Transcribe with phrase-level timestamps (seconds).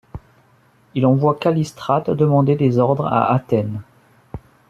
[0.95, 3.83] Il envoie Callistrate demander des ordres à Athènes.